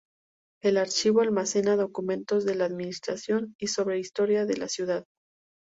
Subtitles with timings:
[0.63, 5.05] El archivo almacena documentos de la administración y sobre la historia de la ciudad.